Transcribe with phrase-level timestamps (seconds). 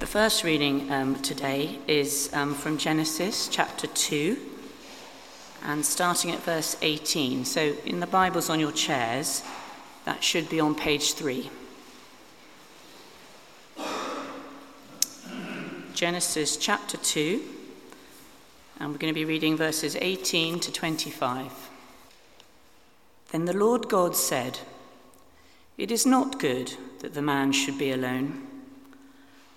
[0.00, 4.34] The first reading um, today is um, from Genesis chapter 2
[5.62, 7.44] and starting at verse 18.
[7.44, 9.42] So, in the Bibles on your chairs,
[10.06, 11.50] that should be on page 3.
[15.92, 17.42] Genesis chapter 2,
[18.78, 21.52] and we're going to be reading verses 18 to 25.
[23.32, 24.60] Then the Lord God said,
[25.76, 28.46] It is not good that the man should be alone.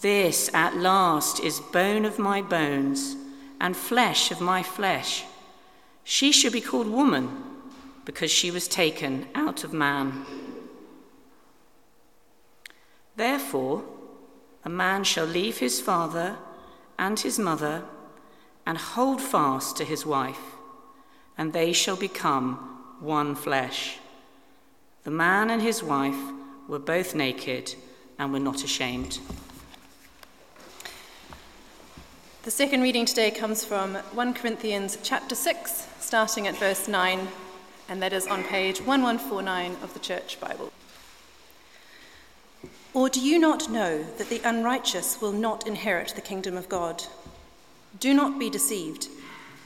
[0.00, 3.16] this at last is bone of my bones
[3.60, 5.24] and flesh of my flesh.
[6.04, 7.44] She should be called woman
[8.04, 10.24] because she was taken out of man.
[13.16, 13.84] Therefore,
[14.64, 16.36] a man shall leave his father
[16.98, 17.84] and his mother
[18.66, 20.54] and hold fast to his wife,
[21.36, 22.54] and they shall become
[23.00, 23.98] one flesh.
[25.04, 26.20] The man and his wife
[26.68, 27.74] were both naked
[28.18, 29.18] and were not ashamed.
[32.42, 37.28] The second reading today comes from 1 Corinthians chapter 6, starting at verse 9,
[37.86, 40.72] and that is on page 1149 of the Church Bible.
[42.94, 47.04] Or do you not know that the unrighteous will not inherit the kingdom of God?
[47.98, 49.08] Do not be deceived.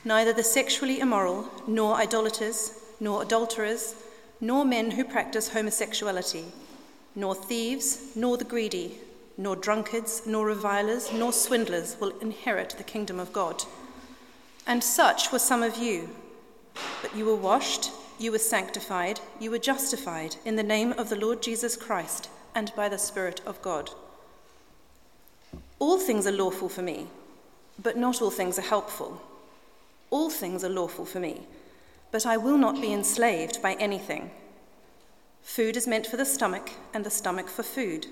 [0.04, 3.94] Neither the sexually immoral, nor idolaters, nor adulterers,
[4.40, 6.46] nor men who practice homosexuality,
[7.14, 8.98] nor thieves, nor the greedy
[9.36, 13.62] nor drunkards, nor revilers, nor swindlers will inherit the kingdom of God.
[14.66, 16.10] And such were some of you.
[17.02, 21.16] But you were washed, you were sanctified, you were justified in the name of the
[21.16, 23.90] Lord Jesus Christ and by the Spirit of God.
[25.78, 27.08] All things are lawful for me,
[27.82, 29.20] but not all things are helpful.
[30.10, 31.42] All things are lawful for me,
[32.12, 34.30] but I will not be enslaved by anything.
[35.42, 38.06] Food is meant for the stomach, and the stomach for food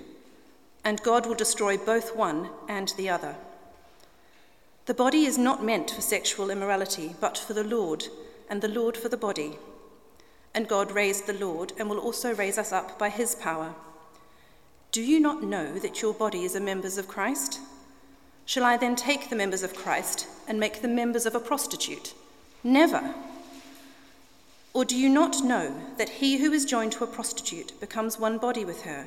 [0.84, 3.36] and God will destroy both one and the other.
[4.86, 8.06] The body is not meant for sexual immorality, but for the Lord,
[8.50, 9.56] and the Lord for the body.
[10.54, 13.74] And God raised the Lord and will also raise us up by his power.
[14.90, 17.60] Do you not know that your body is a members of Christ?
[18.44, 22.12] Shall I then take the members of Christ and make them members of a prostitute?
[22.64, 23.14] Never.
[24.74, 28.38] Or do you not know that he who is joined to a prostitute becomes one
[28.38, 29.06] body with her?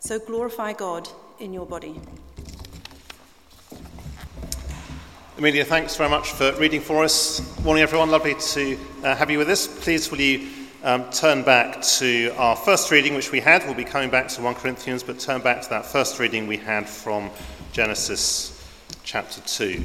[0.00, 1.08] So glorify God
[1.40, 2.00] in your body.
[5.36, 7.40] Amelia, thanks very much for reading for us.
[7.64, 8.10] Morning, everyone.
[8.10, 9.66] Lovely to uh, have you with us.
[9.82, 10.48] Please, will you
[10.84, 13.64] um, turn back to our first reading, which we had?
[13.64, 16.56] We'll be coming back to 1 Corinthians, but turn back to that first reading we
[16.56, 17.30] had from
[17.72, 18.64] Genesis
[19.02, 19.84] chapter 2.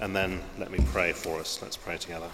[0.00, 1.60] And then let me pray for us.
[1.60, 2.28] Let's pray together.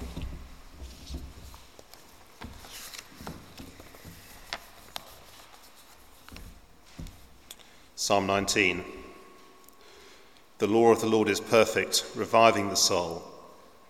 [7.97, 8.85] Psalm 19
[10.59, 13.23] The law of the Lord is perfect, reviving the soul.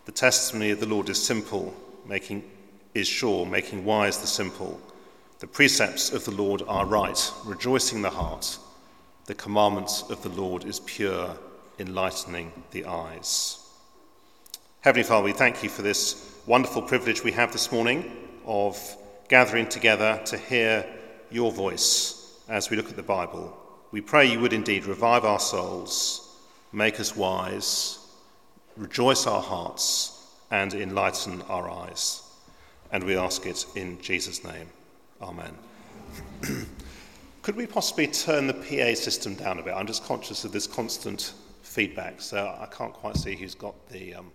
[0.04, 1.74] The testimony of the Lord is simple,
[2.06, 2.44] making
[2.94, 4.80] is sure, making wise the simple.
[5.40, 8.58] The precepts of the Lord are right, rejoicing the heart.
[9.26, 11.36] The commandments of the Lord is pure,
[11.78, 13.63] enlightening the eyes.
[14.84, 18.78] Heavenly Father, we thank you for this wonderful privilege we have this morning of
[19.30, 20.84] gathering together to hear
[21.30, 23.56] your voice as we look at the Bible,
[23.92, 26.36] we pray you would indeed revive our souls,
[26.70, 27.98] make us wise,
[28.76, 32.20] rejoice our hearts, and enlighten our eyes.
[32.92, 34.68] And we ask it in Jesus' name.
[35.22, 35.56] Amen.
[37.40, 39.72] Could we possibly turn the PA system down a bit?
[39.72, 41.32] I'm just conscious of this constant
[41.62, 44.16] feedback, so I can't quite see who's got the.
[44.16, 44.30] Um,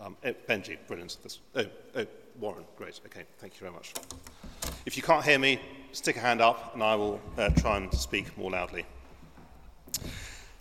[0.00, 1.16] um, oh, Benji, brilliant.
[1.22, 1.64] This, oh,
[1.96, 2.06] oh,
[2.40, 3.00] Warren, great.
[3.06, 3.92] Okay, thank you very much.
[4.86, 5.60] If you can't hear me,
[5.92, 8.86] stick a hand up and I will uh, try and speak more loudly.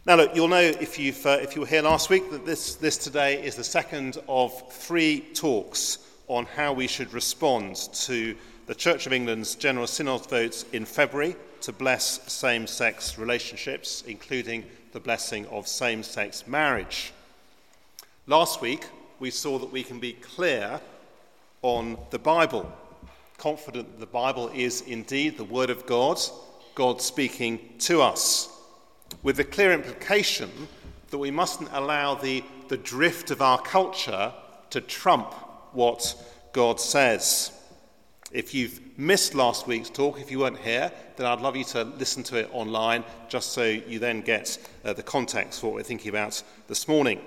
[0.06, 2.76] Now, look, you'll know if, you've, uh, if you were here last week that this,
[2.76, 8.36] this today is the second of three talks on how we should respond to
[8.68, 14.66] the Church of England's General Synod vote in February to bless same sex relationships, including
[14.94, 17.12] the blessing of same sex marriage.
[18.28, 18.86] Last week,
[19.20, 20.80] we saw that we can be clear
[21.62, 22.72] on the Bible,
[23.38, 26.20] confident that the Bible is indeed the Word of God,
[26.76, 28.50] God speaking to us,
[29.24, 30.50] with the clear implication
[31.10, 34.32] that we mustn't allow the, the drift of our culture
[34.70, 35.34] to trump
[35.74, 36.16] what
[36.54, 37.52] God says.
[38.32, 41.84] If you've missed last week's talk, if you weren't here, then I'd love you to
[41.84, 45.84] listen to it online just so you then get uh, the context for what we're
[45.84, 47.22] thinking about this morning,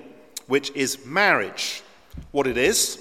[0.50, 1.81] which is marriage,
[2.32, 2.99] what it is,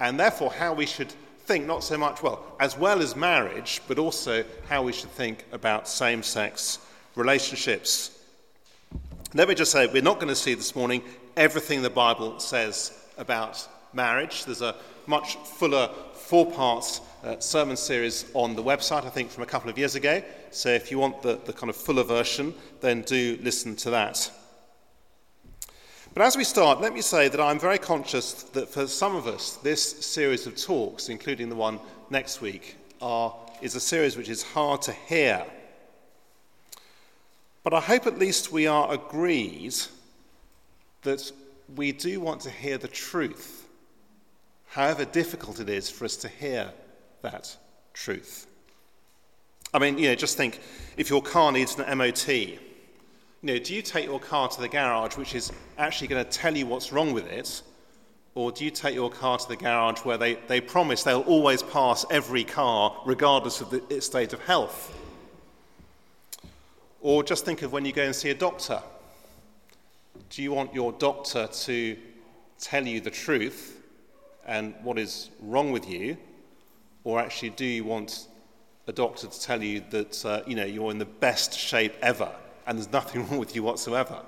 [0.00, 1.12] and therefore how we should
[1.46, 5.44] think not so much, well, as well as marriage, but also how we should think
[5.52, 6.80] about same sex
[7.14, 8.18] relationships.
[9.32, 11.04] Let me just say, we're not going to see this morning
[11.36, 14.44] everything the Bible says about marriage.
[14.44, 14.74] There's a
[15.06, 19.70] much fuller four part uh, sermon series on the website, I think from a couple
[19.70, 20.20] of years ago.
[20.50, 24.32] So if you want the, the kind of fuller version, then do listen to that.
[26.14, 29.26] But as we start, let me say that I'm very conscious that for some of
[29.26, 31.80] us, this series of talks, including the one
[32.10, 35.46] next week, are, is a series which is hard to hear.
[37.64, 39.74] But I hope at least we are agreed
[41.00, 41.32] that
[41.74, 43.66] we do want to hear the truth,
[44.66, 46.72] however difficult it is for us to hear
[47.22, 47.56] that
[47.94, 48.46] truth.
[49.72, 50.60] I mean, you know, just think
[50.98, 52.58] if your car needs an MOT,
[53.42, 56.30] you know, do you take your car to the garage, which is actually going to
[56.30, 57.62] tell you what's wrong with it,
[58.36, 61.62] or do you take your car to the garage where they, they promise they'll always
[61.62, 64.96] pass every car regardless of the, its state of health?
[67.00, 68.80] Or just think of when you go and see a doctor.
[70.30, 71.96] Do you want your doctor to
[72.60, 73.82] tell you the truth
[74.46, 76.16] and what is wrong with you?
[77.02, 78.28] Or actually, do you want
[78.86, 82.32] a doctor to tell you that uh, you know, you're in the best shape ever
[82.66, 84.20] and there's nothing wrong with you whatsoever.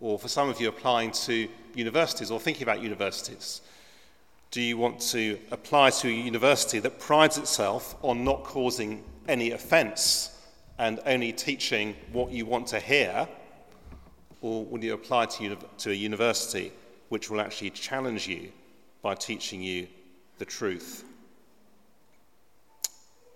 [0.00, 3.60] Or for some of you applying to universities or thinking about universities,
[4.50, 9.52] do you want to apply to a university that prides itself on not causing any
[9.52, 10.36] offence
[10.78, 13.28] and only teaching what you want to hear?
[14.40, 16.72] Or will you apply to, uni- to a university
[17.10, 18.50] which will actually challenge you
[19.02, 19.86] by teaching you
[20.38, 21.04] the truth?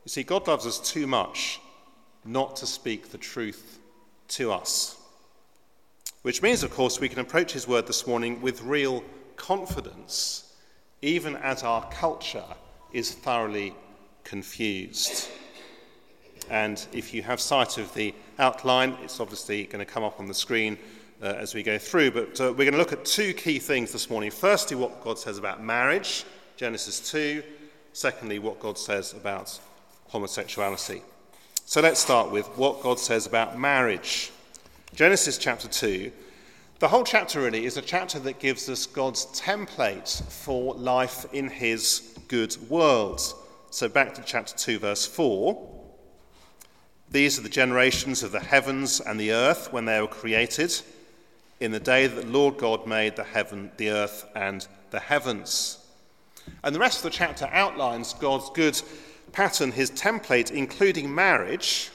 [0.05, 1.61] You see, God loves us too much
[2.25, 3.79] not to speak the truth
[4.29, 4.97] to us.
[6.23, 9.05] Which means, of course, we can approach his word this morning with real
[9.37, 10.55] confidence,
[11.03, 12.45] even as our culture
[12.93, 13.75] is thoroughly
[14.23, 15.29] confused.
[16.51, 20.27] And if you have sight of the outline, it's obviously going to come up on
[20.27, 20.79] the screen
[21.23, 22.11] uh, as we go through.
[22.11, 24.31] But uh, we're going to look at two key things this morning.
[24.31, 26.25] Firstly, what God says about marriage,
[26.57, 27.43] Genesis 2.
[27.93, 29.59] Secondly, what God says about
[30.09, 31.03] homosexuality.
[31.67, 34.31] So let's start with what God says about marriage.
[34.95, 36.13] Genesis chapter 2.
[36.79, 41.49] The whole chapter really is a chapter that gives us God's template for life in
[41.49, 43.23] his good world.
[43.71, 45.71] So back to chapter 2, verse 4.
[47.11, 50.79] These are the generations of the heavens and the earth when they were created,
[51.61, 55.79] in the day that the Lord God made the heaven, the earth, and the heavens.
[56.63, 58.81] And the rest of the chapter outlines God's good
[59.35, 61.91] pattern, his template, including marriage.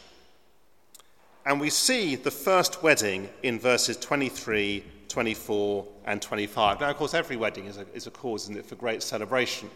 [1.45, 6.81] And we see the first wedding in verses 23, 24, and 25.
[6.81, 9.69] Now, of course, every wedding is a, is a cause, isn't it, for great celebration.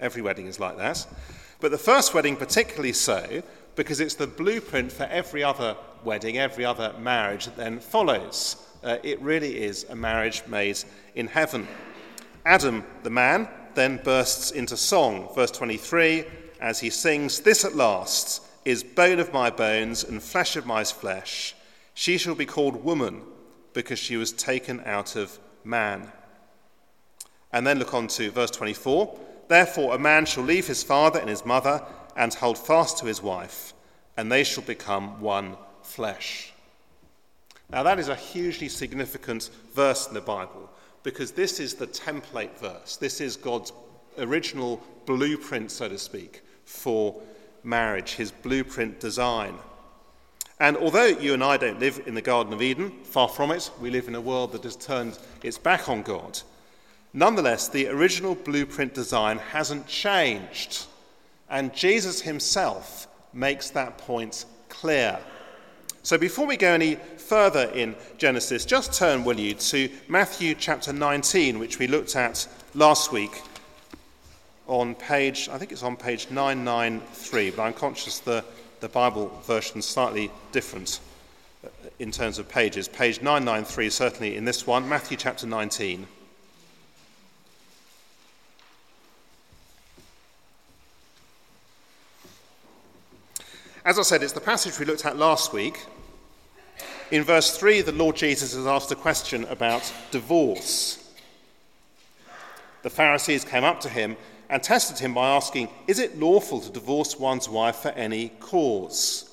[0.00, 1.06] Every wedding is like that.
[1.60, 3.42] But the first wedding, particularly so,
[3.76, 8.56] because it's the blueprint for every other wedding, every other marriage that then follows.
[8.82, 10.78] Uh, it really is a marriage made
[11.14, 11.68] in heaven.
[12.46, 15.28] Adam, the man, then bursts into song.
[15.34, 16.24] Verse 23
[16.62, 20.84] as he sings, This at last is bone of my bones and flesh of my
[20.84, 21.54] flesh.
[21.92, 23.22] She shall be called woman
[23.74, 26.10] because she was taken out of man.
[27.52, 29.18] And then look on to verse 24.
[29.48, 31.84] Therefore, a man shall leave his father and his mother
[32.16, 33.74] and hold fast to his wife,
[34.16, 36.52] and they shall become one flesh.
[37.70, 40.70] Now, that is a hugely significant verse in the Bible
[41.02, 42.96] because this is the template verse.
[42.96, 43.72] This is God's
[44.18, 47.20] original blueprint, so to speak, for
[47.62, 49.54] marriage, his blueprint design.
[50.58, 53.70] And although you and I don't live in the Garden of Eden, far from it,
[53.80, 56.40] we live in a world that has turned its back on God.
[57.12, 60.86] Nonetheless, the original blueprint design hasn't changed.
[61.50, 65.18] And Jesus himself makes that point clear.
[66.02, 70.92] So before we go any further in Genesis, just turn, will you, to Matthew chapter
[70.92, 73.42] 19, which we looked at last week
[74.72, 78.42] on page, I think it's on page 993, but I'm conscious the,
[78.80, 81.00] the Bible version is slightly different
[81.62, 82.88] uh, in terms of pages.
[82.88, 86.06] Page 993, certainly in this one, Matthew chapter 19.
[93.84, 95.84] As I said, it's the passage we looked at last week.
[97.10, 101.12] In verse 3, the Lord Jesus has asked a question about divorce.
[102.82, 104.16] The Pharisees came up to him
[104.52, 109.28] and tested him by asking, Is it lawful to divorce one's wife for any cause?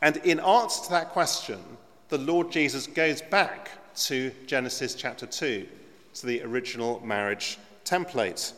[0.00, 1.60] And in answer to that question,
[2.08, 3.70] the Lord Jesus goes back
[4.06, 5.66] to Genesis chapter 2,
[6.14, 8.54] to the original marriage template.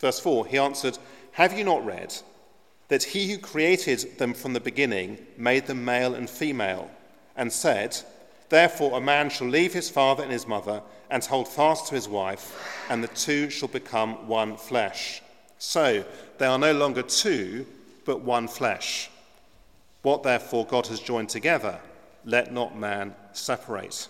[0.00, 0.98] Verse 4, he answered,
[1.32, 2.12] Have you not read?
[2.90, 6.90] that he who created them from the beginning made them male and female,
[7.36, 7.96] and said,
[8.50, 12.08] Therefore a man shall leave his father and his mother and hold fast to his
[12.08, 15.22] wife, and the two shall become one flesh.
[15.58, 16.04] So
[16.38, 17.64] they are no longer two,
[18.04, 19.08] but one flesh.
[20.02, 21.78] What therefore God has joined together,
[22.24, 24.08] let not man separate.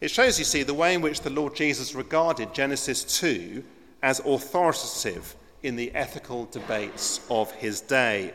[0.00, 3.62] It shows, you see, the way in which the Lord Jesus regarded Genesis 2
[4.02, 8.32] as authoritative in the ethical debates of his day.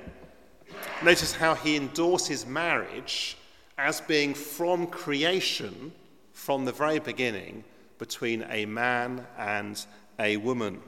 [1.04, 3.38] Notice how he endorses marriage
[3.77, 5.91] as being from creation,
[6.34, 7.63] from the very beginning,
[8.00, 9.86] between a man and
[10.19, 10.79] a woman.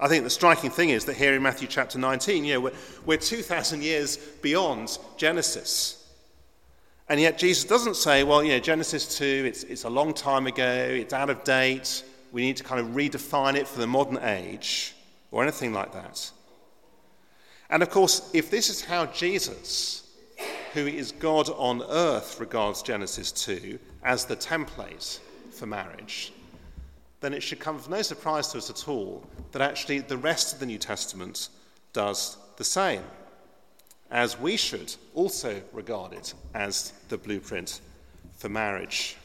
[0.00, 2.72] I think the striking thing is that here in Matthew chapter 19, you know, we're,
[3.04, 6.06] we're 2,000 years beyond Genesis.
[7.08, 10.46] And yet Jesus doesn't say, well, you know, Genesis 2, it's, it's a long time
[10.46, 14.18] ago, it's out of date, we need to kind of redefine it for the modern
[14.18, 14.94] age,
[15.30, 16.30] or anything like that.
[17.70, 20.07] And of course, if this is how Jesus,
[20.72, 25.18] who is God on earth, regards Genesis 2 as the template
[25.50, 26.32] for marriage,
[27.20, 30.52] then it should come as no surprise to us at all that actually the rest
[30.52, 31.48] of the New Testament
[31.92, 33.02] does the same,
[34.10, 37.80] as we should also regard it as the blueprint
[38.36, 39.16] for marriage.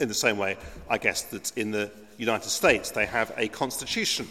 [0.00, 0.56] In the same way,
[0.88, 4.28] I guess that in the United States they have a constitution.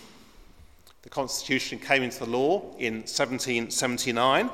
[1.04, 4.50] The constitution came into the law in 1779,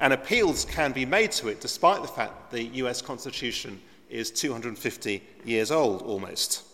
[0.00, 5.22] and appeals can be made to it despite the fact the US constitution is 250
[5.44, 6.64] years old almost.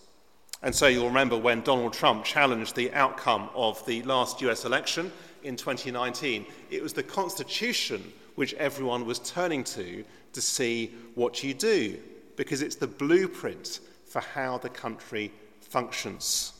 [0.63, 5.11] And so you'll remember when Donald Trump challenged the outcome of the last US election
[5.43, 11.53] in 2019, it was the Constitution which everyone was turning to to see what you
[11.53, 11.99] do
[12.37, 16.53] because it's the blueprint for how the country functions.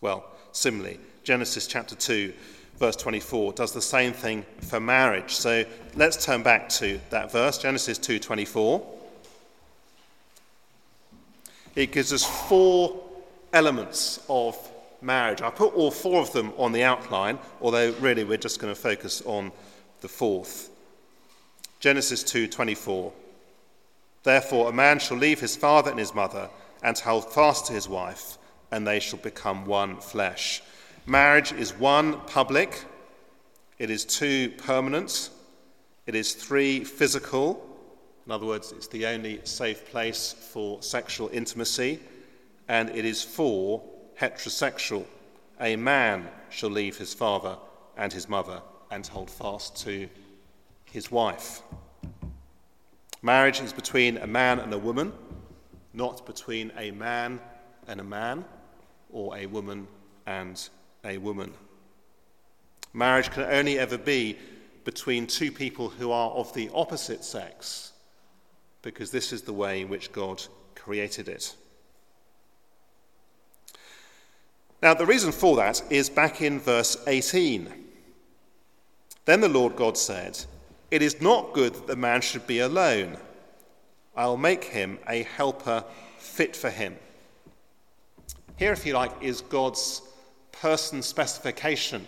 [0.00, 2.32] Well, similarly, Genesis chapter 2,
[2.78, 5.34] verse 24 does the same thing for marriage.
[5.34, 5.64] So
[5.96, 8.82] let's turn back to that verse, Genesis 2:24.
[11.74, 13.04] It gives us four
[13.52, 14.56] elements of
[15.00, 15.42] marriage.
[15.42, 18.80] I put all four of them on the outline, although really we're just going to
[18.80, 19.52] focus on
[20.00, 20.70] the fourth.
[21.80, 23.12] Genesis 2:24
[24.24, 26.50] Therefore a man shall leave his father and his mother
[26.82, 28.38] and hold fast to his wife
[28.70, 30.62] and they shall become one flesh.
[31.08, 32.84] Marriage is one public,
[33.78, 35.30] it is two permanent,
[36.06, 37.66] it is three physical.
[38.26, 41.98] In other words, it's the only safe place for sexual intimacy,
[42.68, 43.82] and it is four
[44.20, 45.06] heterosexual.
[45.62, 47.56] A man shall leave his father
[47.96, 48.60] and his mother
[48.90, 50.10] and hold fast to
[50.84, 51.62] his wife.
[53.22, 55.14] Marriage is between a man and a woman,
[55.94, 57.40] not between a man
[57.86, 58.44] and a man
[59.10, 59.88] or a woman
[60.26, 60.68] and
[61.04, 61.52] a woman.
[62.92, 64.36] Marriage can only ever be
[64.84, 67.92] between two people who are of the opposite sex,
[68.82, 70.42] because this is the way in which God
[70.74, 71.54] created it.
[74.82, 77.72] Now, the reason for that is back in verse 18.
[79.24, 80.42] Then the Lord God said,
[80.90, 83.16] It is not good that the man should be alone.
[84.16, 85.84] I'll make him a helper
[86.16, 86.96] fit for him.
[88.56, 90.00] Here, if you like, is God's
[90.60, 92.06] person specification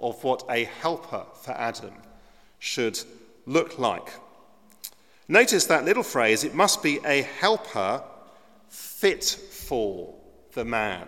[0.00, 1.94] of what a helper for Adam
[2.58, 2.98] should
[3.46, 4.12] look like.
[5.26, 8.02] Notice that little phrase it must be a helper
[8.68, 10.14] fit for
[10.52, 11.06] the man.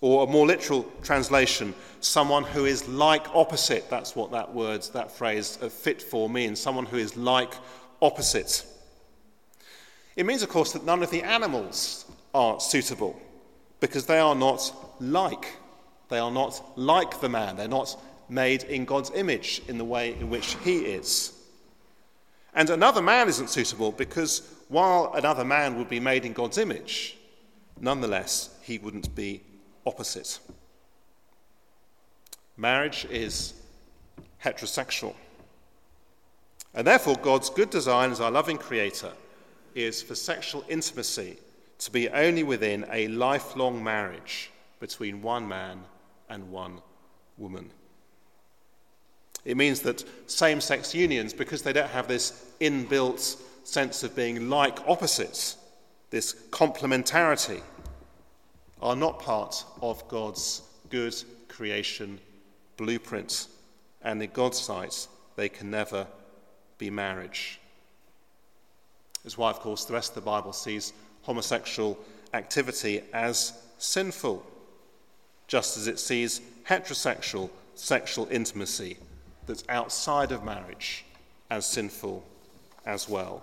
[0.00, 3.88] Or a more literal translation, someone who is like opposite.
[3.88, 6.58] That's what that word, that phrase, fit for means.
[6.58, 7.54] Someone who is like
[8.00, 8.64] opposite.
[10.16, 13.18] It means, of course, that none of the animals are suitable
[13.78, 15.56] because they are not like.
[16.12, 17.56] They are not like the man.
[17.56, 21.32] They're not made in God's image in the way in which he is.
[22.52, 27.16] And another man isn't suitable because while another man would be made in God's image,
[27.80, 29.40] nonetheless, he wouldn't be
[29.86, 30.38] opposite.
[32.58, 33.54] Marriage is
[34.44, 35.14] heterosexual.
[36.74, 39.12] And therefore, God's good design as our loving creator
[39.74, 41.38] is for sexual intimacy
[41.78, 45.82] to be only within a lifelong marriage between one man
[46.32, 46.80] and one
[47.36, 47.70] woman.
[49.44, 54.48] It means that same sex unions, because they don't have this inbuilt sense of being
[54.48, 55.58] like opposites,
[56.10, 57.60] this complementarity,
[58.80, 61.14] are not part of God's good
[61.48, 62.18] creation
[62.76, 63.48] blueprint.
[64.02, 66.06] And in God's sight, they can never
[66.78, 67.60] be marriage.
[69.22, 71.98] That's why, of course, the rest of the Bible sees homosexual
[72.34, 74.44] activity as sinful,
[75.46, 78.96] just as it sees heterosexual sexual intimacy
[79.46, 81.04] that's outside of marriage
[81.50, 82.22] as sinful
[82.86, 83.42] as well.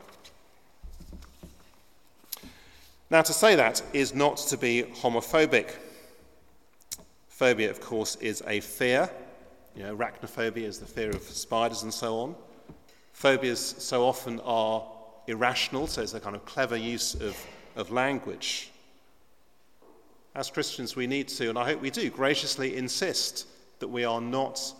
[3.09, 5.71] Now, to say that is not to be homophobic.
[7.27, 9.09] Phobia, of course, is a fear.
[9.75, 12.35] You know, arachnophobia is the fear of spiders and so on.
[13.13, 14.85] Phobias so often are
[15.27, 17.35] irrational, so it's a kind of clever use of,
[17.75, 18.71] of language.
[20.35, 23.47] As Christians, we need to, and I hope we do, graciously insist
[23.79, 24.73] that we are not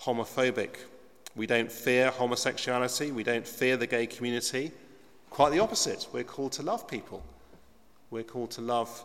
[0.00, 0.76] homophobic.
[1.36, 4.72] We don't fear homosexuality, we don't fear the gay community.
[5.30, 6.08] Quite the opposite.
[6.12, 7.22] We're called to love people,
[8.10, 9.04] we're called to love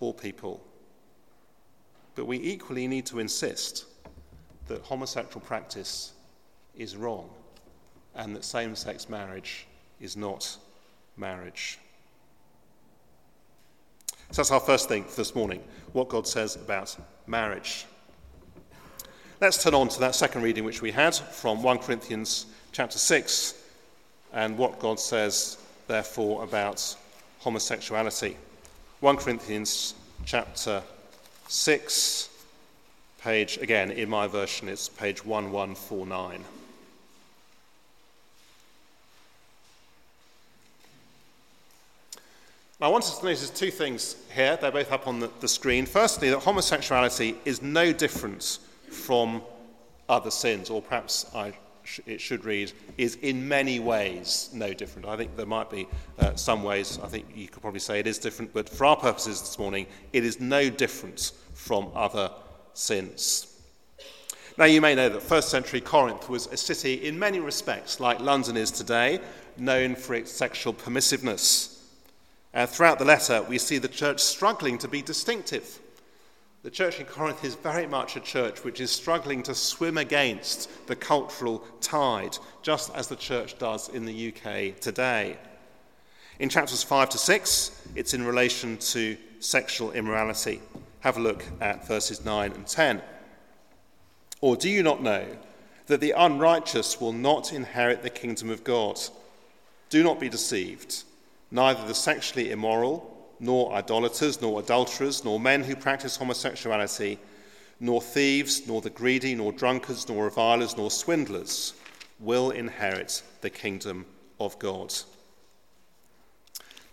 [0.00, 0.62] all people.
[2.14, 3.84] But we equally need to insist
[4.68, 6.12] that homosexual practice
[6.74, 7.28] is wrong
[8.14, 9.66] and that same sex marriage
[10.00, 10.56] is not
[11.16, 11.78] marriage.
[14.30, 15.62] So that's our first thing for this morning
[15.92, 17.86] what God says about marriage.
[19.40, 23.54] Let's turn on to that second reading which we had from 1 Corinthians chapter 6
[24.32, 26.96] and what God says, therefore, about
[27.38, 28.36] homosexuality.
[29.00, 30.82] 1 Corinthians chapter
[31.48, 32.28] 6,
[33.22, 36.44] page, again, in my version, it's page 1149.
[42.78, 44.58] I want us to notice two things here.
[44.58, 45.86] They're both up on the, the screen.
[45.86, 48.58] Firstly, that homosexuality is no different
[48.90, 49.40] from
[50.10, 55.08] other sins, or perhaps I sh- it should read, is in many ways no different.
[55.08, 58.06] I think there might be uh, some ways, I think you could probably say it
[58.06, 62.30] is different, but for our purposes this morning, it is no different from other
[62.74, 63.58] sins.
[64.58, 68.20] Now, you may know that first century Corinth was a city in many respects, like
[68.20, 69.20] London is today,
[69.56, 71.75] known for its sexual permissiveness.
[72.56, 75.78] Uh, throughout the letter, we see the church struggling to be distinctive
[76.66, 80.68] the church in Corinth is very much a church which is struggling to swim against
[80.88, 85.36] the cultural tide, just as the church does in the UK today.
[86.40, 90.60] In chapters 5 to 6, it's in relation to sexual immorality.
[90.98, 93.00] Have a look at verses 9 and 10.
[94.40, 95.24] Or do you not know
[95.86, 98.98] that the unrighteous will not inherit the kingdom of God?
[99.88, 101.04] Do not be deceived.
[101.50, 107.18] Neither the sexually immoral, nor idolaters, nor adulterers, nor men who practice homosexuality,
[107.78, 111.74] nor thieves, nor the greedy, nor drunkards, nor revilers, nor swindlers
[112.18, 114.06] will inherit the kingdom
[114.40, 114.94] of God.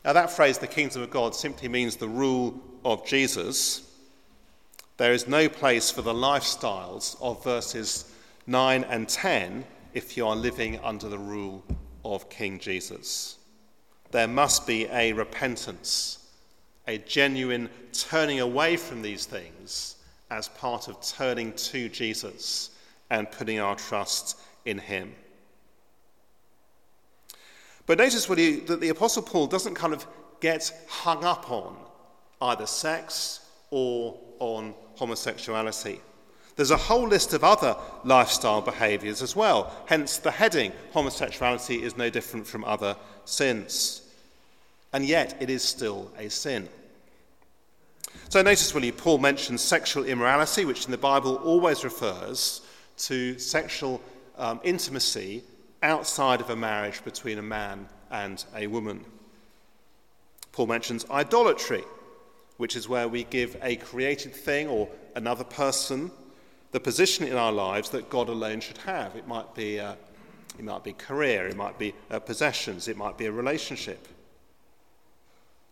[0.03, 3.89] Now, that phrase, the kingdom of God, simply means the rule of Jesus.
[4.97, 8.11] There is no place for the lifestyles of verses
[8.45, 9.63] 9 and 10
[9.93, 11.63] if you are living under the rule
[12.03, 13.37] of King Jesus.
[14.13, 16.19] There must be a repentance
[16.87, 19.95] a genuine turning away from these things
[20.29, 22.69] as part of turning to Jesus
[23.09, 25.15] and putting our trust in Him.
[27.87, 30.05] But notice that the Apostle Paul doesn't kind of
[30.41, 31.75] get hung up on
[32.41, 33.39] either sex
[33.71, 36.01] or on homosexuality.
[36.55, 41.97] There's a whole list of other lifestyle behaviours as well, hence the heading homosexuality is
[41.97, 42.95] no different from other
[43.25, 44.02] sins
[44.93, 46.69] and yet it is still a sin.
[48.29, 52.61] So notice, will you, Paul mentions sexual immorality, which in the Bible always refers
[52.97, 54.01] to sexual
[54.37, 55.43] um, intimacy
[55.81, 59.03] outside of a marriage between a man and a woman.
[60.51, 61.83] Paul mentions idolatry,
[62.57, 66.11] which is where we give a created thing or another person
[66.71, 69.15] the position in our lives that God alone should have.
[69.15, 69.93] It might be, uh,
[70.57, 74.07] it might be career, it might be uh, possessions, it might be a relationship.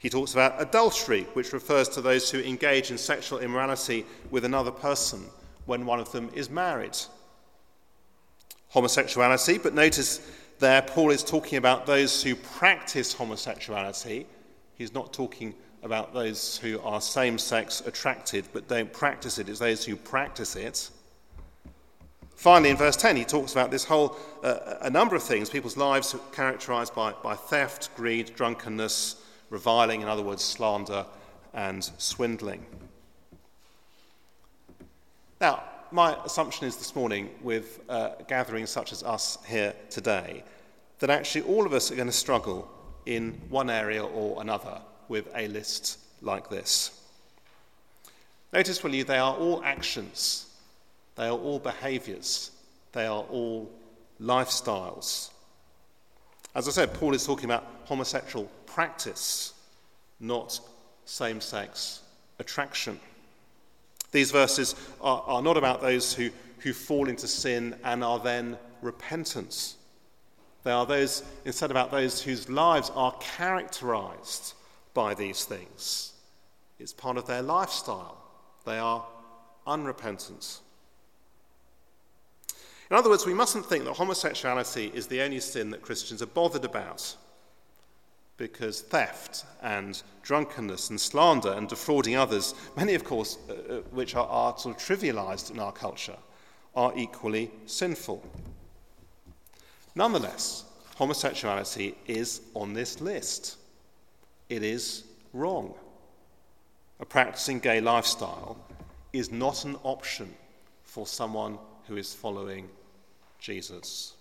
[0.02, 4.72] He talks about adultery, which refers to those who engage in sexual immorality with another
[4.72, 5.24] person
[5.68, 6.98] when one of them is married.
[8.70, 14.26] Homosexuality, but notice there Paul is talking about those who practice homosexuality.
[14.74, 19.60] He's not talking about those who are same sex attracted but don't practice it, it's
[19.60, 20.90] those who practice it.
[22.36, 25.48] Finally, in verse 10, he talks about this whole, uh, a number of things.
[25.48, 29.21] People's lives characterized by, by theft, greed, drunkenness,
[29.52, 31.06] reviling, in other words, slander
[31.54, 32.66] and swindling.
[35.40, 40.44] Now, my assumption is this morning, with uh, gatherings such as us here today,
[41.00, 42.72] that actually all of us are going to struggle
[43.06, 46.98] in one area or another with a list like this.
[48.54, 50.46] Notice, will you, they are all actions,
[51.16, 52.52] they are all behaviors,
[52.94, 53.70] they are all
[54.22, 55.32] lifestyles.
[56.54, 59.54] As I said, Paul is talking about homosexual practice,
[60.20, 60.60] not
[61.06, 62.02] same sex
[62.40, 63.00] attraction.
[64.12, 68.58] These verses are, are, not about those who, who fall into sin and are then
[68.82, 69.76] repentant.
[70.64, 74.54] They are those, instead, about those whose lives are characterized
[74.94, 76.14] by these things.
[76.80, 78.18] It's part of their lifestyle.
[78.66, 79.06] They are
[79.66, 80.60] unrepentant.
[82.92, 86.26] In other words, we mustn't think that homosexuality is the only sin that Christians are
[86.26, 87.16] bothered about
[88.36, 94.14] because theft and drunkenness and slander and defrauding others, many, of course, uh, uh, which
[94.16, 96.18] are, are sort of trivialized in our culture,
[96.76, 98.22] are equally sinful.
[99.96, 100.66] Nonetheless,
[100.98, 103.56] homosexuality is on this list.
[104.50, 105.74] It is wrong.
[107.00, 108.58] A practicing gay lifestyle
[109.14, 110.34] is not an option
[110.84, 112.68] for someone who is following
[113.42, 114.14] Jesus.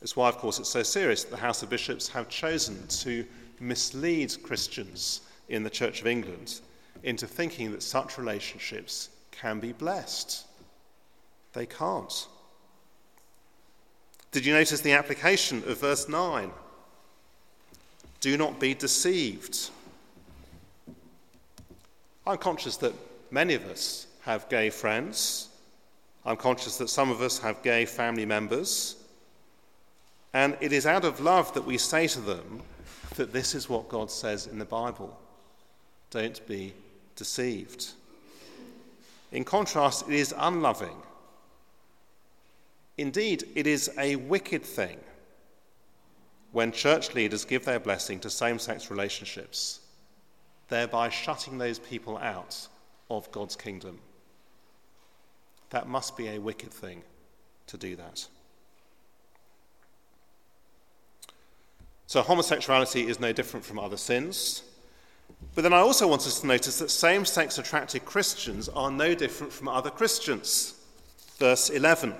[0.00, 3.26] It's why, of course, it's so serious that the House of Bishops have chosen to
[3.60, 6.60] mislead Christians in the Church of England
[7.02, 10.46] into thinking that such relationships can be blessed.
[11.52, 12.28] They can't.
[14.30, 16.50] Did you notice the application of verse 9?
[18.20, 19.70] Do not be deceived.
[22.26, 22.94] I'm conscious that
[23.30, 25.47] many of us have gay friends.
[26.24, 28.96] I'm conscious that some of us have gay family members.
[30.34, 32.62] And it is out of love that we say to them
[33.16, 35.18] that this is what God says in the Bible
[36.10, 36.72] don't be
[37.16, 37.92] deceived.
[39.32, 40.96] In contrast, it is unloving.
[42.96, 44.98] Indeed, it is a wicked thing
[46.52, 49.80] when church leaders give their blessing to same sex relationships,
[50.68, 52.68] thereby shutting those people out
[53.10, 54.00] of God's kingdom.
[55.70, 57.02] That must be a wicked thing
[57.66, 58.26] to do that.
[62.06, 64.62] So, homosexuality is no different from other sins.
[65.54, 69.14] But then I also want us to notice that same sex attracted Christians are no
[69.14, 70.74] different from other Christians.
[71.38, 72.14] Verse 11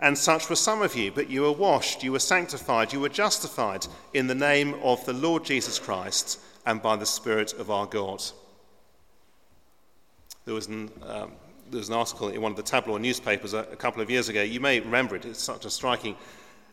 [0.00, 3.08] And such were some of you, but you were washed, you were sanctified, you were
[3.08, 7.86] justified in the name of the Lord Jesus Christ and by the Spirit of our
[7.86, 8.22] God.
[10.44, 11.32] There was an, um,
[11.70, 14.28] there was an article in one of the tabloid newspapers a, a couple of years
[14.28, 14.42] ago.
[14.42, 16.16] You may remember it, it's such a striking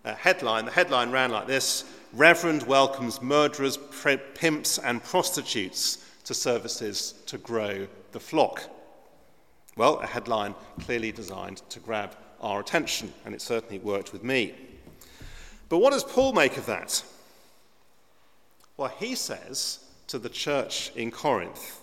[0.03, 0.65] uh, headline.
[0.65, 3.77] The headline ran like this Reverend welcomes murderers,
[4.36, 8.63] pimps, and prostitutes to services to grow the flock.
[9.75, 14.53] Well, a headline clearly designed to grab our attention, and it certainly worked with me.
[15.67, 17.03] But what does Paul make of that?
[18.77, 21.81] Well, he says to the church in Corinth,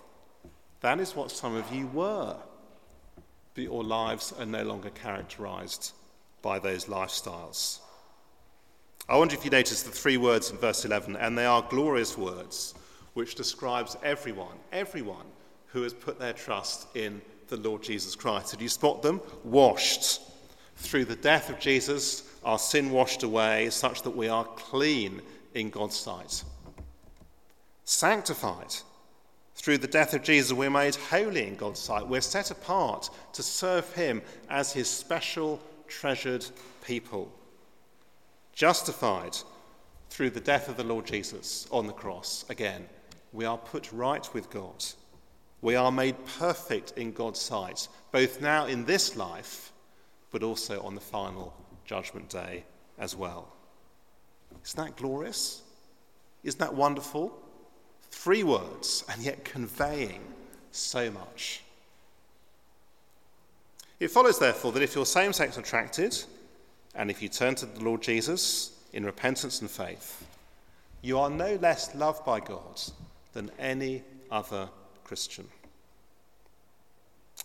[0.81, 2.37] that is what some of you were,
[3.61, 5.93] your lives are no longer characterized
[6.41, 7.81] by those lifestyles.
[9.09, 12.17] I wonder if you notice the three words in verse 11, and they are glorious
[12.17, 12.75] words,
[13.15, 15.27] which describes everyone, everyone
[15.67, 18.53] who has put their trust in the Lord Jesus Christ.
[18.53, 19.21] Did you spot them?
[19.45, 20.21] Washed.
[20.77, 25.21] Through the death of Jesus, our sin washed away, such that we are clean
[25.55, 26.43] in God's sight.
[27.85, 28.75] Sanctified.
[29.63, 32.07] Through the death of Jesus, we're made holy in God's sight.
[32.07, 34.21] We're set apart to serve Him
[34.51, 36.45] as His special, treasured
[36.85, 37.33] people
[38.53, 39.37] justified
[40.11, 42.87] through the death of the Lord Jesus on the cross, again,
[43.33, 44.85] we are put right with God.
[45.63, 49.73] We are made perfect in God's sight, both now in this life,
[50.31, 52.65] but also on the final judgment day
[52.99, 53.53] as well.
[54.65, 55.63] Isn't that glorious?
[56.45, 57.42] Isn't that wonderful?
[58.13, 60.21] Three words, and yet conveying
[60.71, 61.63] so much.
[63.99, 66.17] It follows, therefore, that if you're same sex attracted,
[66.95, 70.25] and if you turn to the Lord Jesus in repentance and faith,
[71.01, 72.81] you are no less loved by God
[73.33, 74.69] than any other
[75.05, 75.49] Christian.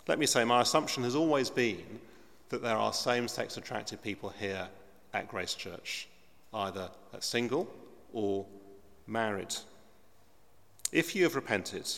[0.08, 1.99] Let me say, my assumption has always been
[2.49, 4.67] that there are same sex attracted people here
[5.13, 6.08] at Grace Church,
[6.53, 7.67] either single
[8.13, 8.45] or
[9.08, 9.56] married.
[10.91, 11.89] If you have repented,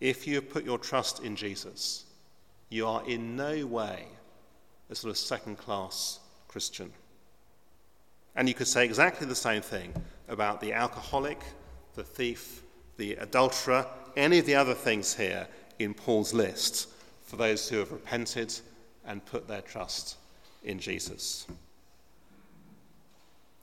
[0.00, 2.04] if you have put your trust in Jesus,
[2.68, 4.06] you are in no way
[4.90, 6.92] a sort of second class Christian.
[8.34, 9.94] And you could say exactly the same thing
[10.28, 11.40] about the alcoholic,
[11.94, 12.62] the thief,
[12.96, 15.46] the adulterer, any of the other things here
[15.78, 16.88] in Paul's list
[17.24, 18.54] for those who have repented
[19.06, 20.16] and put their trust
[20.64, 21.46] in Jesus.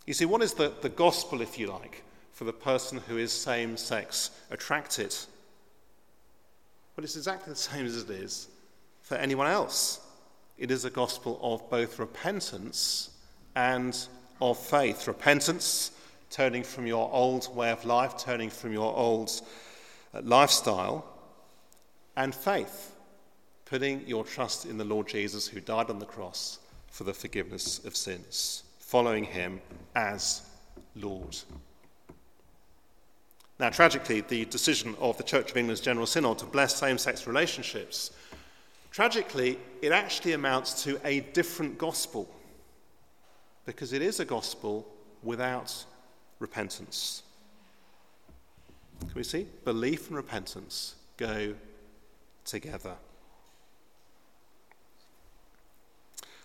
[0.05, 2.03] You see, what is the, the gospel, if you like,
[2.39, 5.13] for the person who is same sex attracted?
[6.95, 8.47] Well, it's exactly the same as it is
[9.01, 9.99] for anyone else.
[10.57, 13.09] It is a gospel of both repentance
[13.57, 13.93] and
[14.39, 15.05] of faith.
[15.05, 15.91] Repentance,
[16.29, 19.29] turning from your old way of life, turning from your old
[20.13, 21.05] uh, lifestyle,
[22.15, 22.95] and faith,
[23.65, 27.83] putting your trust in the Lord Jesus who died on the cross for the forgiveness
[27.83, 29.59] of sins, following him
[29.93, 30.41] as
[30.95, 31.35] Lord.
[33.59, 37.27] Now, tragically, the decision of the Church of England's General Synod to bless same sex
[37.27, 38.11] relationships,
[38.89, 42.29] tragically, it actually amounts to a different gospel
[43.65, 44.87] because it is a gospel
[45.23, 45.85] without
[46.39, 47.23] repentance.
[49.01, 49.45] Can we see?
[49.65, 51.53] Belief and repentance go
[52.45, 52.95] together.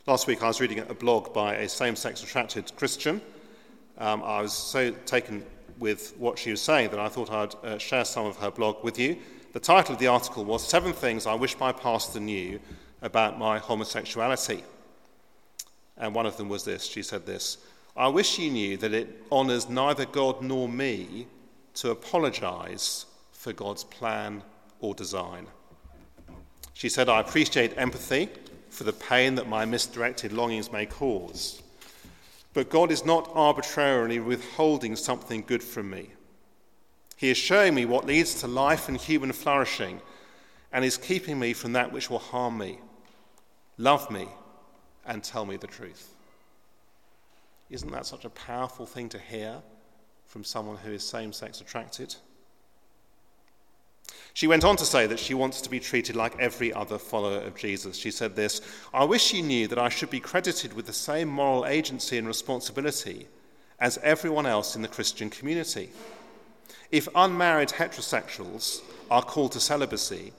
[0.06, 3.22] Last week I was reading a blog by a same sex attracted Christian.
[3.98, 5.46] Um, I was so taken
[5.78, 8.82] with what she was saying that I thought I'd uh, share some of her blog
[8.84, 9.16] with you.
[9.52, 12.60] The title of the article was Seven Things I Wish My Pastor Knew
[13.02, 14.62] About My Homosexuality.
[15.96, 17.58] And one of them was this she said this
[17.96, 21.28] I wish you knew that it honours neither God nor me
[21.74, 24.42] to apologise for God's plan
[24.80, 25.46] or design.
[26.72, 28.28] She said, I appreciate empathy
[28.68, 31.62] for the pain that my misdirected longings may cause.
[32.54, 36.10] But God is not arbitrarily withholding something good from me.
[37.16, 40.00] He is showing me what leads to life and human flourishing
[40.72, 42.78] and is keeping me from that which will harm me.
[43.76, 44.28] Love me
[45.04, 46.14] and tell me the truth.
[47.70, 49.60] Isn't that such a powerful thing to hear
[50.26, 52.14] from someone who is same sex attracted?
[54.32, 57.38] She went on to say that she wants to be treated like every other follower
[57.38, 57.96] of Jesus.
[57.96, 58.60] She said this
[58.92, 62.26] I wish you knew that I should be credited with the same moral agency and
[62.26, 63.28] responsibility
[63.78, 65.90] as everyone else in the Christian community.
[66.90, 70.32] If unmarried heterosexuals are called to celibacy,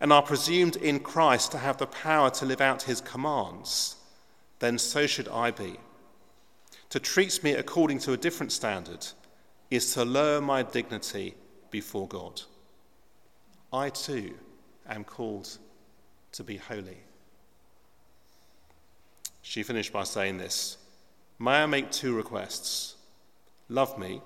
[0.00, 3.96] and are presumed in Christ to have the power to live out his commands,
[4.58, 5.76] then so should I be.
[6.90, 9.06] To treat me according to a different standard
[9.70, 11.34] is to lower my dignity
[11.70, 12.42] before God.
[13.76, 14.34] I too
[14.88, 15.58] am called
[16.32, 16.98] to be holy.
[19.42, 20.78] She finished by saying this
[21.38, 22.94] May I make two requests?
[23.68, 24.22] Love me,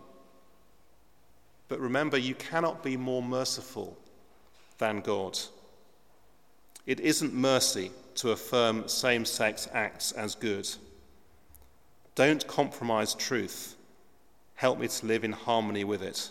[1.68, 3.96] but remember, you cannot be more merciful
[4.78, 5.38] than God.
[6.86, 10.68] It isn't mercy to affirm same sex acts as good.
[12.14, 13.76] Don't compromise truth.
[14.54, 16.30] Help me to live in harmony with it.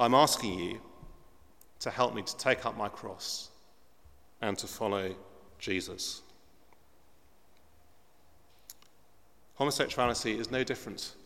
[0.00, 0.80] I'm asking you
[1.80, 3.50] to help me to take up my cross
[4.40, 5.14] and to follow
[5.58, 6.22] Jesus.
[9.56, 11.16] Homosexuality is no different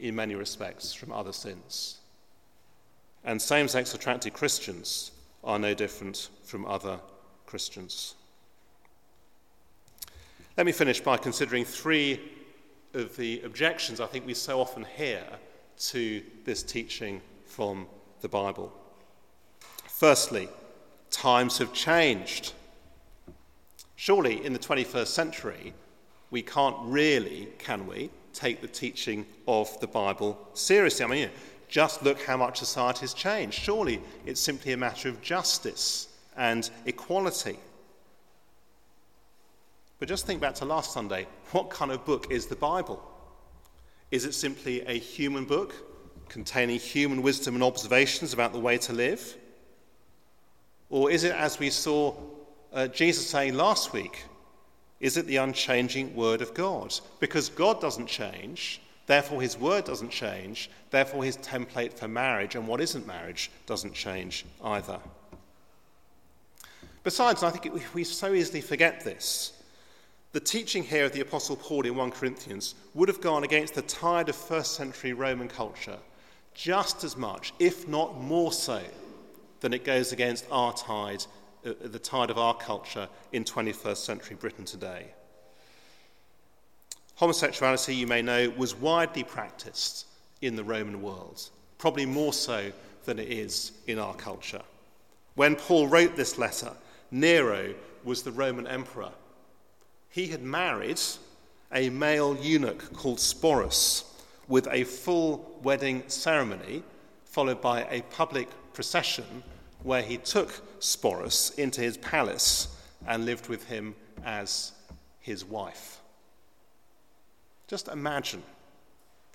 [0.00, 1.98] in many respects from other sins.
[3.22, 5.12] And same sex attracted Christians
[5.44, 6.98] are no different from other
[7.46, 8.16] Christians.
[10.56, 12.20] Let me finish by considering three
[12.94, 15.22] of the objections I think we so often hear
[15.90, 17.86] to this teaching from
[18.20, 18.72] the Bible.
[19.86, 20.48] Firstly,
[21.10, 22.52] times have changed.
[23.96, 25.74] Surely in the 21st century,
[26.30, 31.04] we can't really, can we, take the teaching of the Bible seriously?
[31.04, 31.30] I mean,
[31.68, 33.58] just look how much society has changed.
[33.58, 37.58] Surely it's simply a matter of justice and equality.
[39.98, 41.26] But just think back to last Sunday.
[41.50, 43.02] What kind of book is the Bible?
[44.10, 45.74] Is it simply a human book
[46.28, 49.36] containing human wisdom and observations about the way to live?
[50.90, 52.14] Or is it, as we saw
[52.72, 54.24] uh, Jesus saying last week,
[55.00, 56.98] is it the unchanging Word of God?
[57.20, 62.66] Because God doesn't change, therefore His Word doesn't change, therefore His template for marriage and
[62.66, 64.98] what isn't marriage doesn't change either.
[67.04, 69.52] Besides, I think we so easily forget this.
[70.32, 73.82] The teaching here of the Apostle Paul in 1 Corinthians would have gone against the
[73.82, 75.96] tide of first century Roman culture
[76.58, 78.82] just as much, if not more so,
[79.60, 81.24] than it goes against our tide,
[81.64, 85.06] uh, the tide of our culture in 21st century Britain today.
[87.14, 90.06] Homosexuality, you may know, was widely practiced
[90.42, 92.72] in the Roman world, probably more so
[93.04, 94.62] than it is in our culture.
[95.36, 96.72] When Paul wrote this letter,
[97.12, 99.12] Nero was the Roman emperor.
[100.10, 101.00] He had married
[101.72, 104.02] a male eunuch called Sporus
[104.48, 106.82] with a full wedding ceremony,
[107.24, 109.42] followed by a public procession
[109.82, 112.68] where he took Sporus into his palace
[113.06, 114.72] and lived with him as
[115.20, 116.00] his wife.
[117.68, 118.42] Just imagine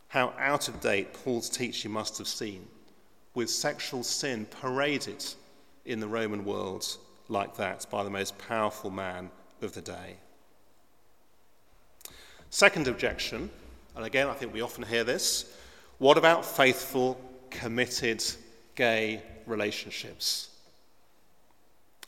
[0.10, 2.68] how out of date Paul's teaching must have seemed,
[3.36, 5.24] with sexual sin paraded
[5.86, 6.98] in the Roman world
[7.30, 9.30] like that by the most powerful man
[9.62, 10.18] of the day.
[12.50, 13.50] Second objection,
[13.96, 15.54] and again I think we often hear this
[16.00, 18.24] what about faithful, committed
[18.76, 20.50] gay relationships?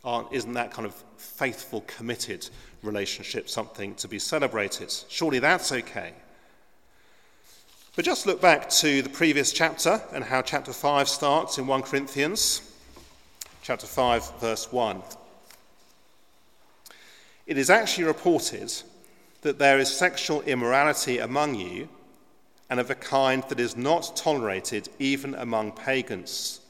[0.04, 2.50] Aren't, isn't that kind of faithful, committed
[2.84, 4.94] relationship something to be celebrated?
[5.08, 6.14] Surely that's okay.
[7.96, 11.82] But just look back to the previous chapter and how chapter 5 starts in 1
[11.84, 12.62] Corinthians,
[13.62, 15.02] chapter 5, verse 1.
[17.48, 18.74] It is actually reported
[19.46, 21.88] that there is sexual immorality among you,
[22.68, 26.62] and of a kind that is not tolerated even among pagans,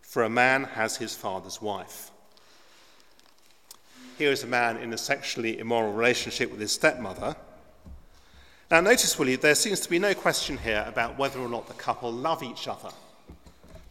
[0.00, 2.10] for a man has his father's wife.
[4.16, 7.36] Here is a man in a sexually immoral relationship with his stepmother.
[8.70, 11.74] Now, notice, Willie, there seems to be no question here about whether or not the
[11.74, 12.92] couple love each other.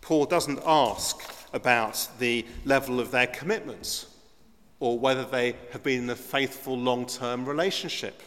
[0.01, 4.07] Paul doesn't ask about the level of their commitments
[4.79, 8.19] or whether they have been in a faithful long term relationship.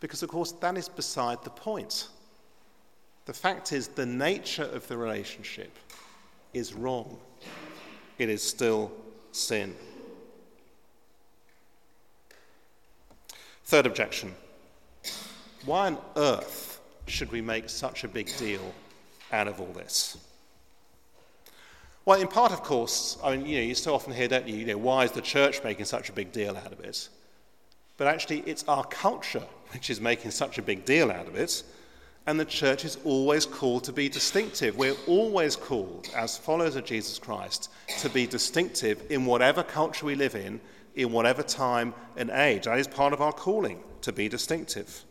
[0.00, 2.08] Because, of course, that is beside the point.
[3.24, 5.76] The fact is, the nature of the relationship
[6.54, 7.18] is wrong,
[8.18, 8.92] it is still
[9.32, 9.74] sin.
[13.64, 14.34] Third objection
[15.66, 18.72] why on earth should we make such a big deal
[19.32, 20.16] out of all this?
[22.04, 24.56] Well, in part, of course, I mean, you know, you so often hear, don't you,
[24.56, 27.08] you know, why is the church making such a big deal out of it?
[27.96, 31.62] But actually, it's our culture which is making such a big deal out of it,
[32.26, 34.76] and the church is always called to be distinctive.
[34.76, 40.16] We're always called, as followers of Jesus Christ, to be distinctive in whatever culture we
[40.16, 40.60] live in
[40.96, 42.64] in whatever time and age.
[42.64, 45.04] That is part of our calling, to be distinctive.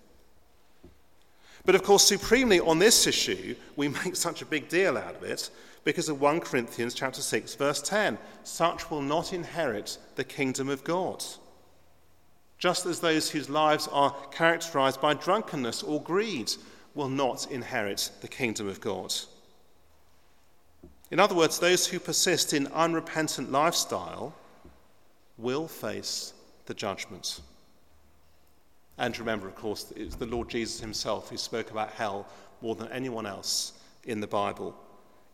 [1.64, 5.24] But of course, supremely on this issue, we make such a big deal out of
[5.24, 5.50] it
[5.84, 8.18] because of 1 Corinthians chapter 6 verse 10.
[8.44, 11.24] Such will not inherit the kingdom of God.
[12.58, 16.52] Just as those whose lives are characterized by drunkenness or greed
[16.94, 19.14] will not inherit the kingdom of God.
[21.12, 24.34] In other words, those who persist in unrepentant lifestyle
[25.38, 26.34] will face
[26.66, 27.42] the judgment.
[28.98, 32.28] And remember, of course, it's the Lord Jesus himself who spoke about hell
[32.62, 33.74] more than anyone else
[34.06, 34.76] in the Bible.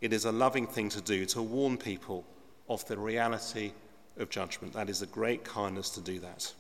[0.02, 2.26] It is a loving thing to do to warn people
[2.68, 3.72] of the reality
[4.18, 4.74] of judgment.
[4.74, 6.52] That is a great kindness to do that.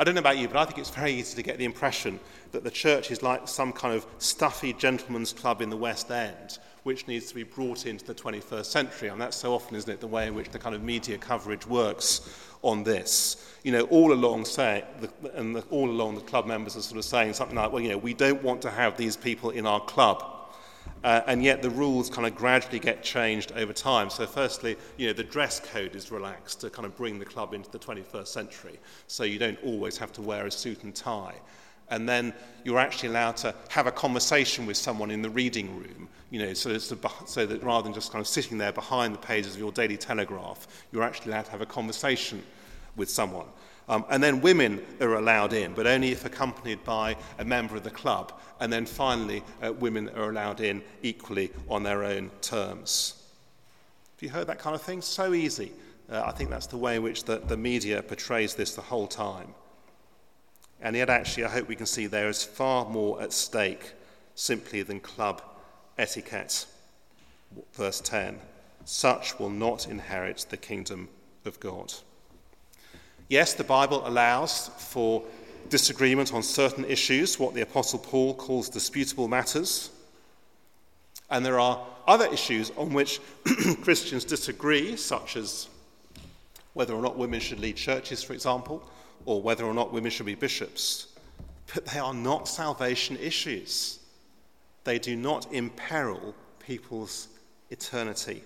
[0.00, 2.20] I don't know about you, but I think it's very easy to get the impression
[2.52, 6.58] that the church is like some kind of stuffy gentleman's club in the West End,
[6.84, 9.08] which needs to be brought into the 21st century.
[9.10, 11.66] And that's so often, isn't it, the way in which the kind of media coverage
[11.66, 13.46] works on this.
[13.62, 16.96] You know, all along say, the, and the, all along the club members are sort
[16.96, 19.66] of saying something like, well, you know, we don't want to have these people in
[19.66, 20.29] our club
[21.02, 24.10] Uh, and yet the rules kind of gradually get changed over time.
[24.10, 27.54] So, firstly, you know, the dress code is relaxed to kind of bring the club
[27.54, 28.78] into the 21st century.
[29.06, 31.36] So, you don't always have to wear a suit and tie.
[31.90, 32.32] And then
[32.64, 36.54] you're actually allowed to have a conversation with someone in the reading room, you know,
[36.54, 39.72] so, so that rather than just kind of sitting there behind the pages of your
[39.72, 42.44] daily telegraph, you're actually allowed to have a conversation
[42.94, 43.46] with someone.
[43.90, 47.82] Um, and then women are allowed in, but only if accompanied by a member of
[47.82, 48.40] the club.
[48.60, 53.20] And then finally, uh, women are allowed in equally on their own terms.
[54.14, 55.02] Have you heard that kind of thing?
[55.02, 55.72] So easy.
[56.08, 59.08] Uh, I think that's the way in which the, the media portrays this the whole
[59.08, 59.54] time.
[60.80, 63.94] And yet, actually, I hope we can see there is far more at stake
[64.36, 65.42] simply than club
[65.98, 66.64] etiquette.
[67.72, 68.38] Verse 10
[68.84, 71.08] Such will not inherit the kingdom
[71.44, 71.92] of God.
[73.30, 75.22] Yes, the Bible allows for
[75.68, 79.90] disagreement on certain issues, what the Apostle Paul calls disputable matters.
[81.30, 83.20] And there are other issues on which
[83.82, 85.68] Christians disagree, such as
[86.72, 88.82] whether or not women should lead churches, for example,
[89.24, 91.06] or whether or not women should be bishops.
[91.72, 94.00] But they are not salvation issues.
[94.82, 97.28] They do not imperil people's
[97.70, 98.42] eternity.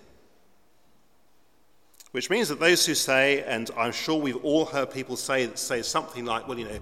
[2.15, 5.81] Which means that those who say, and I'm sure we've all heard people say, say
[5.81, 6.79] something like, well, you know,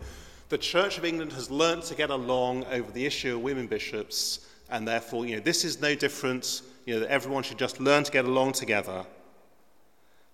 [0.49, 4.47] the Church of England has learnt to get along over the issue of women bishops,
[4.69, 8.03] and therefore, you know, this is no different, you know, that everyone should just learn
[8.03, 9.07] to get along together.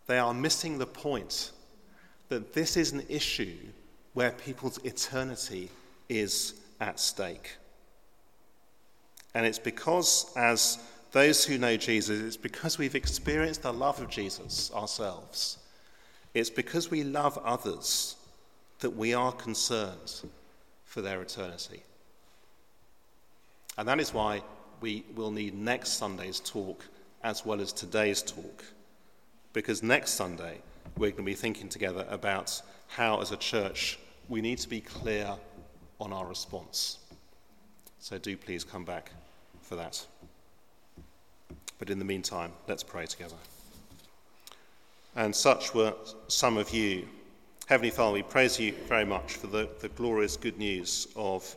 [0.07, 1.51] They are missing the point
[2.27, 3.55] that this is an issue
[4.15, 5.69] where people's eternity
[6.09, 7.55] is at stake.
[9.33, 10.77] And it's because, as
[11.11, 15.57] those who know Jesus, it's because we've experienced the love of Jesus ourselves.
[16.33, 18.15] It's because we love others
[18.79, 20.21] that we are concerned
[20.85, 21.83] for their eternity.
[23.77, 24.43] And that is why
[24.81, 26.85] we will need next Sunday's talk
[27.23, 28.63] as well as today's talk.
[29.53, 30.59] Because next Sunday,
[30.97, 34.79] we're going to be thinking together about how, as a church, we need to be
[34.79, 35.35] clear
[35.99, 36.99] on our response.
[37.99, 39.11] So do please come back
[39.61, 40.05] for that.
[41.79, 43.37] But in the meantime, let's pray together.
[45.15, 45.93] And such were
[46.27, 47.07] some of you.
[47.67, 51.55] Heavenly Father, we praise you very much for the, the glorious good news of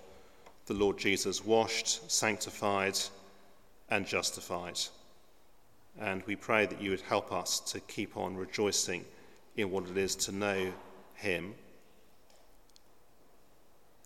[0.66, 2.98] the Lord Jesus, washed, sanctified,
[3.90, 4.78] and justified.
[6.00, 9.04] And we pray that you would help us to keep on rejoicing
[9.56, 10.72] in what it is to know
[11.14, 11.54] him.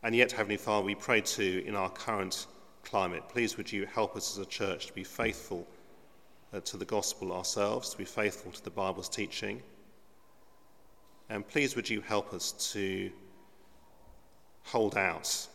[0.02, 2.46] And yet, Heavenly Father, we pray too in our current
[2.84, 5.66] climate, please would you help us as a church to be faithful
[6.64, 9.62] to the gospel ourselves, to be faithful to the Bible's teaching.
[11.28, 13.10] And please would you help us to
[14.62, 15.46] hold out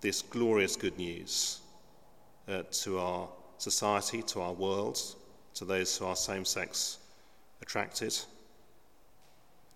[0.00, 1.60] this glorious good news
[2.48, 3.28] uh, to our
[3.58, 5.00] society, to our world,
[5.54, 6.98] to those who are same sex
[7.62, 8.16] attracted.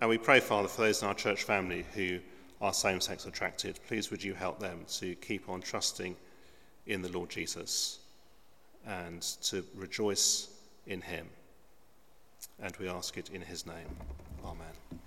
[0.01, 2.19] And we pray, Father, for those in our church family who
[2.61, 3.79] are same sex attracted.
[3.87, 6.15] Please would you help them to keep on trusting
[6.87, 8.00] in the Lord Jesus
[8.87, 10.49] and to rejoice
[10.87, 11.27] in him.
[12.63, 13.97] And we ask it in his name.
[14.45, 15.00] Amen.